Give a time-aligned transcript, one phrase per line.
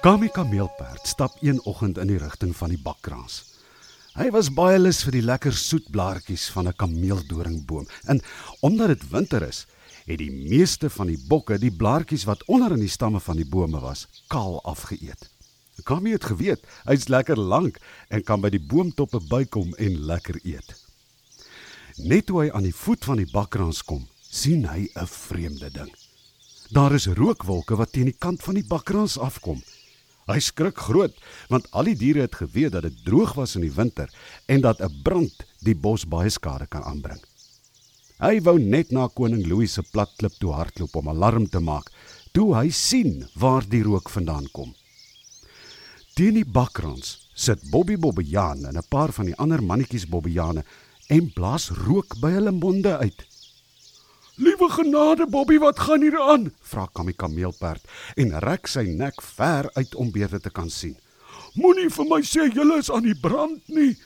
[0.00, 3.34] Kami kameelperd stap een oggend in die rigting van die bakkraans.
[4.16, 7.84] Hy was baie lus vir die lekker soet blaartjies van 'n kameeldoringboom.
[8.08, 8.22] En
[8.60, 9.66] omdat dit winter is,
[10.06, 13.44] het die meeste van die bokke die blaartjies wat onder in die stamme van die
[13.44, 15.28] bome was, kaal afgeëet.
[15.84, 17.76] Kami het geweet hy's lekker lank
[18.08, 20.76] en kan by die boomtoppe bykom en lekker eet.
[21.96, 25.92] Net toe hy aan die voet van die bakkraans kom, sien hy 'n vreemde ding.
[26.70, 29.62] Daar is rookwolke wat teen die kant van die bakkraans afkom.
[30.30, 31.16] Hy skrik groot
[31.50, 34.10] want al die diere het geweet dat dit droog was in die winter
[34.46, 37.20] en dat 'n brand die bos baie skade kan aanbring.
[38.20, 41.90] Hy wou net na koning Louis se plat klip toe hardloop om alarm te maak,
[42.32, 44.74] toe hy sien waar die rook vandaan kom.
[46.14, 50.64] Teen die bakkraans sit Bobby Bobbejaan en 'n paar van die ander mannetjies Bobbejane
[51.08, 53.29] en blaas rook by hulle monde uit.
[54.40, 57.84] "Liewe genade Bobby, wat gaan hier aan?" vra Kammy Kameelperd
[58.16, 60.96] en rek sy nek ver uit om beter te kan sien.
[61.54, 63.98] "Moenie vir my sê julle is aan die brand nie."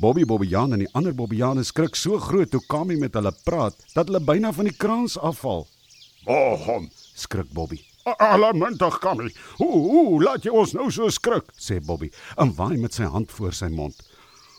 [0.00, 4.08] Bobby Bobbejaan en die ander Bobbejane skrik so groot toe Kammy met hulle praat dat
[4.08, 5.66] hulle byna van die kraans afval.
[6.24, 7.80] "Bohom," skrik Bobby.
[8.04, 9.32] "Alamantig Kammy.
[9.56, 13.32] Hoe hoe laat jy ons nou so skrik?" sê Bobby en waai met sy hand
[13.32, 13.96] voor sy mond.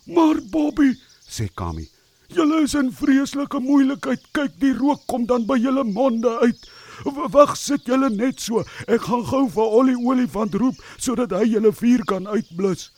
[0.05, 0.97] "Maar Bobby,"
[1.29, 1.87] sê Kammy,
[2.35, 4.21] "julle is in vreeslike moeilikheid.
[4.31, 6.69] Kyk, die rook kom dan by julle monde uit."
[7.03, 8.63] Wag, sit julle net so.
[8.87, 12.91] Ek gaan gou vir Ollie olifant roep sodat hy julle vuur kan uitblus.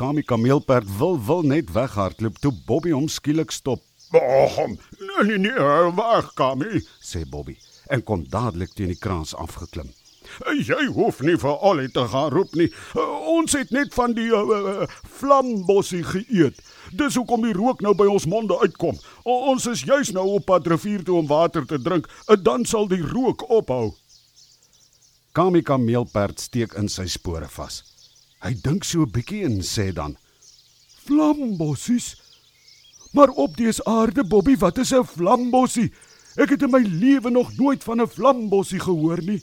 [0.00, 4.78] Kami kameelperd wil wil net weghardloop toe Bobby hom skielik stop, "Bohom.
[5.00, 6.82] Nee nee nee, wag Kammy.
[7.00, 7.56] sê Bobby
[7.88, 9.90] en kom dadelik teen die kraans afgeklim.
[10.68, 12.68] Jy hoef nie vir Ollie te gaan roep nie.
[12.96, 14.86] Uh, ons het net van die uh, uh,
[15.18, 16.60] vlambossie geëet.
[16.96, 18.98] Dis hoekom die rook nou by ons monde uitkom.
[19.24, 22.66] O, ons is juis nou op pad rivier toe om water te drink, en dan
[22.68, 23.92] sal die rook ophou.
[25.32, 27.82] Kami kameelperd steek in sy spore vas.
[28.42, 30.16] Hy dink so 'n bietjie en sê dan:
[31.06, 32.16] "Flambossies?
[33.12, 35.92] Maar op dese aarde, Bobby, wat is 'n flambossie?
[36.36, 39.42] Ek het in my lewe nog nooit van 'n flambossie gehoor nie."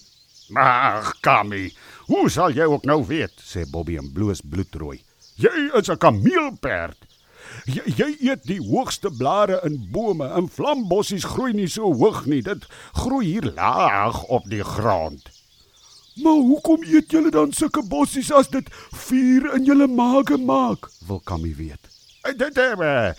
[0.50, 1.70] Maar Kammy,
[2.10, 3.34] hoe sal jy ook nou weet?
[3.38, 4.98] sê Bobby en bloos bloedrooi.
[5.38, 6.98] Jy is 'n kameelperd.
[7.66, 12.42] Jy, jy eet die hoogste blare in bome en flambossies groei nie so hoog nie.
[12.42, 15.30] Dit groei hier laag op die grond.
[16.16, 20.90] Maar hoekom eet julle dan sulke bossies as dit vuur in julle maage maak?
[21.08, 21.80] Wil Kammy weet.
[22.38, 23.12] Dit uh,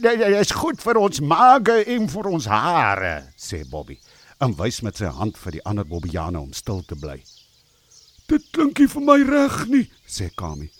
[0.00, 3.98] dit is goed vir ons maage en vir ons hare, sê Bobby
[4.40, 7.20] en wys met sy hand vir die ander Bobbejane om stil te bly.
[8.30, 10.70] Dit klink nie vir my reg nie, sê Kammy.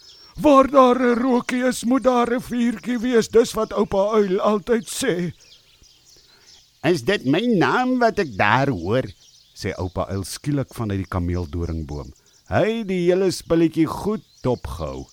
[0.41, 4.87] Waar daar 'n rookie is, moet daar 'n vuurtjie wees, dis wat oupa uil altyd
[4.89, 5.33] sê.
[6.83, 9.05] Is dit my naam wat ek daar hoor?
[9.55, 12.13] sê oupa uil skielik vanuit die kameeldoringboom.
[12.49, 15.07] Hy die hele spulletjie goed dopgehou.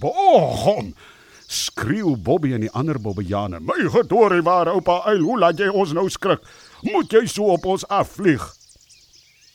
[0.00, 0.94] Bohom!
[1.46, 3.60] Skreeu Bobby en die ander Bobbejane.
[3.60, 6.42] My gedorie waar oupa uil, hoe laat jy ons nou skrik?
[6.86, 8.44] Moet jy so op ons afvlieg?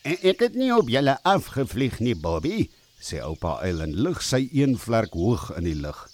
[0.03, 2.69] Ek het nie op julle afgevlieg nie, Bobby,
[3.01, 6.07] sê oupa uil en lig sy een vlerk hoog in die lug.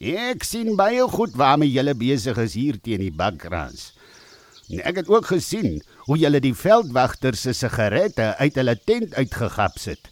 [0.00, 3.90] Ek sien baie goed waarmee julle besig is hier teen die bakkrans.
[4.70, 10.10] Ek het ook gesien hoe julle die veldwagters se sigarette uit hulle tent uitgegaps het.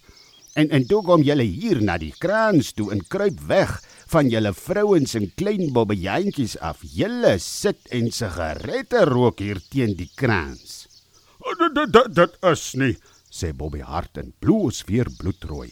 [0.59, 3.77] En en toe kom julle hier na die kraans toe en kruip weg
[4.09, 6.81] van julle vrouens en klein bobbejantjies af.
[6.83, 10.87] Julle sit en sigarette rook hier teen die kraans.
[11.59, 12.95] Dit dit dit is nie,
[13.31, 15.71] sê Bobby hard en bloos weer bloedrooi.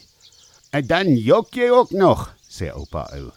[0.73, 3.31] En dan jok jy ook nog, sê oupa ou.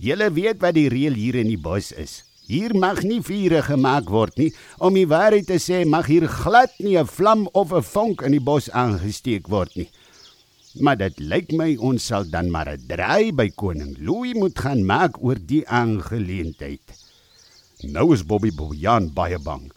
[0.00, 2.22] Julle weet wat die reël hier in die bos is.
[2.50, 4.48] Hier mag nie vure gemaak word nie.
[4.82, 8.32] Om die waarheid te sê, mag hier glad nie 'n vlam of 'n vonk in
[8.32, 9.88] die bos aangesteek word nie.
[10.78, 14.84] Maar dit lyk my ons sal dan maar 'n draai by koning Louis moet gaan
[14.86, 16.94] maak oor die aangeleentheid.
[17.90, 19.72] Nou is Bobby Bojan baie bang.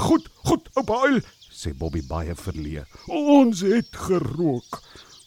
[0.00, 1.20] Goed, goed, oupa uil,
[1.52, 2.86] sê Bobby baie verleë.
[3.06, 4.82] Ons het gerook.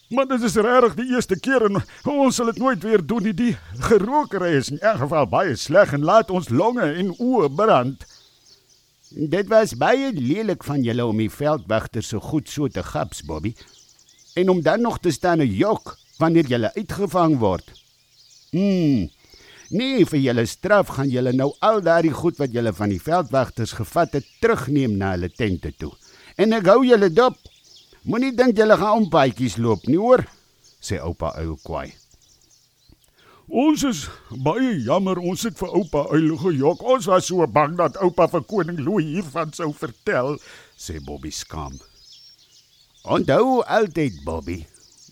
[0.10, 3.34] Maar dit is regtig die eerste keer en ons sal dit nooit weer doen nie.
[3.34, 8.06] Die gerookery is in elk geval baie sleg en laat ons longe en oë brand.
[9.10, 13.54] Dit was baie lelik van julle om die veldwagter so goed so te gaps, Bobby.
[14.40, 17.72] En om dan nog te staan en jok wanneer jy uitgevang word.
[18.52, 19.08] Hm.
[19.70, 23.76] Nee, vir julle straf gaan julle nou al daardie goed wat julle van die veldwagters
[23.78, 25.92] gevat het terugneem na hulle tente toe.
[26.42, 27.38] En ek hou julle dop.
[28.10, 30.24] Moenie dink julle gaan om paadjies loop nie, hoor,
[30.82, 31.92] sê oupa uil kwaai.
[33.50, 34.02] Ons is
[34.46, 36.82] baie jammer ons het vir oupa uil gejok.
[36.96, 40.38] Ons was so bang dat oupa vir koning Louis hiervan sou vertel,
[40.78, 41.78] sê Bobby skaam.
[43.10, 44.68] Onthou altyd, Bobby.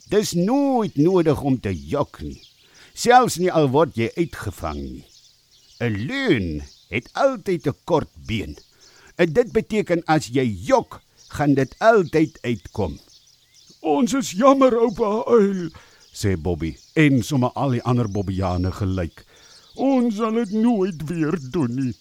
[0.09, 2.37] Dis nooit nodig om te jok nie.
[2.93, 5.05] Selfs nie al word jy uitgevang nie.
[5.81, 6.49] 'n Leuen
[6.93, 8.53] het altyd 'n kort been.
[9.17, 11.01] En dit beteken as jy jok,
[11.33, 12.99] gaan dit altyd uitkom.
[13.81, 15.71] Ons is jammer, oupa Uil,
[16.13, 19.25] sê Bobby en sommer al die ander Bobbiane gelyk.
[19.73, 21.95] Ons sal dit nooit weer doen nie.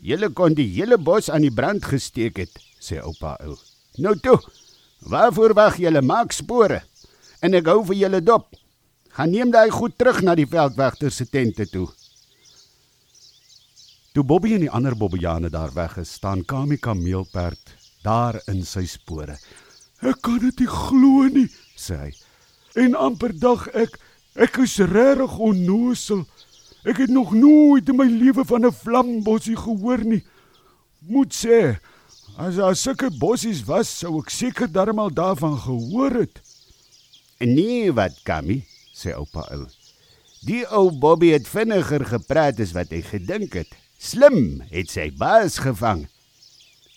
[0.00, 3.58] Julle kon die hele bos aan die brand gesteek het, sê oupa Uil.
[3.98, 4.40] Nou toe.
[4.98, 6.02] Waarvoor wag julle?
[6.02, 6.82] Maak spore.
[7.40, 8.50] En ek hou vir julle dop.
[9.14, 11.88] Gaan neem daai goed terug na die veldwagter se tente toe.
[14.14, 18.84] Toe Bobby en die ander Bobbiane daar weg is, staan Kami kameelperd daar in sy
[18.86, 19.36] spore.
[20.02, 21.48] Ek kan dit nie glo nie,
[21.78, 22.10] sê hy.
[22.78, 23.98] En amper dag ek
[24.38, 26.24] ek is regtig onnosel.
[26.86, 30.22] Ek het nog nooit in my lewe van 'n vlambossie gehoor nie.
[31.06, 31.78] Moet sê,
[32.38, 36.38] as daar sulke bossies was, sou ek seker darmal daarvan gehoor het.
[37.42, 38.62] Nee, wat Kami,
[38.94, 39.66] sê oupa Uil.
[40.46, 43.74] Die ou Bobby het vinniger gepraat as wat hy gedink het.
[43.98, 46.06] Slim het sy baas gevang.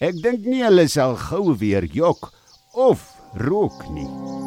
[0.02, 2.30] Ek dink nie hulle sal gou weer jok
[2.78, 3.10] of
[3.42, 4.41] rook nie.